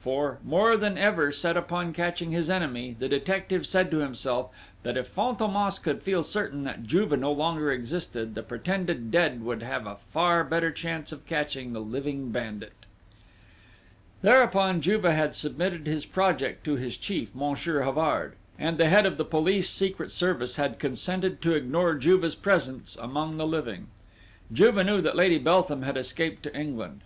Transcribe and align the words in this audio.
For, 0.00 0.40
more 0.42 0.76
than 0.76 0.98
ever 0.98 1.30
set 1.30 1.56
upon 1.56 1.92
catching 1.92 2.32
his 2.32 2.50
enemy, 2.50 2.96
the 2.98 3.08
detective 3.08 3.64
said 3.68 3.88
to 3.92 3.98
himself, 3.98 4.50
that 4.82 4.96
if 4.96 5.14
Fantômas 5.14 5.80
could 5.80 6.02
feel 6.02 6.24
certain 6.24 6.64
that 6.64 6.82
Juve 6.82 7.16
no 7.16 7.30
longer 7.30 7.70
existed, 7.70 8.34
the 8.34 8.42
pretended 8.42 9.12
dead 9.12 9.44
would 9.44 9.62
have 9.62 9.86
a 9.86 9.94
far 9.94 10.42
better 10.42 10.72
chance 10.72 11.12
of 11.12 11.24
catching 11.24 11.72
the 11.72 11.78
living 11.78 12.32
bandit! 12.32 12.72
Thereupon, 14.22 14.80
Juve 14.80 15.04
had 15.04 15.36
submitted 15.36 15.86
his 15.86 16.04
project 16.04 16.64
to 16.64 16.74
his 16.74 16.96
chief, 16.96 17.32
Monsieur 17.32 17.82
Havard; 17.82 18.34
and 18.58 18.78
the 18.78 18.88
head 18.88 19.06
of 19.06 19.18
the 19.18 19.24
police 19.24 19.70
secret 19.70 20.10
service 20.10 20.56
had 20.56 20.80
consented 20.80 21.40
to 21.42 21.54
ignore 21.54 21.94
Juve's 21.94 22.34
presence 22.34 22.96
among 23.00 23.36
the 23.36 23.46
living. 23.46 23.86
Juve 24.52 24.84
knew 24.84 25.00
that 25.00 25.14
Lady 25.14 25.38
Beltham 25.38 25.82
had 25.82 25.96
escaped 25.96 26.42
to 26.42 26.56
England. 26.58 27.02